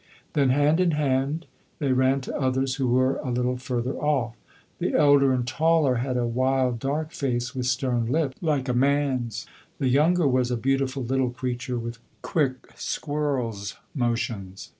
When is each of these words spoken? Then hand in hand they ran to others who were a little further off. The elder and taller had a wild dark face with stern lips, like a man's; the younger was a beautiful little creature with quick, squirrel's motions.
Then 0.33 0.49
hand 0.49 0.79
in 0.79 0.93
hand 0.97 1.45
they 1.77 1.91
ran 1.91 2.21
to 2.21 2.35
others 2.35 2.77
who 2.77 2.87
were 2.87 3.17
a 3.17 3.29
little 3.29 3.55
further 3.57 3.93
off. 3.93 4.35
The 4.79 4.95
elder 4.95 5.31
and 5.31 5.47
taller 5.47 5.97
had 5.97 6.17
a 6.17 6.25
wild 6.25 6.79
dark 6.79 7.11
face 7.11 7.53
with 7.53 7.67
stern 7.67 8.07
lips, 8.07 8.35
like 8.41 8.67
a 8.67 8.73
man's; 8.73 9.45
the 9.77 9.89
younger 9.89 10.27
was 10.27 10.49
a 10.49 10.57
beautiful 10.57 11.03
little 11.03 11.29
creature 11.29 11.77
with 11.77 11.99
quick, 12.23 12.69
squirrel's 12.75 13.75
motions. 13.93 14.69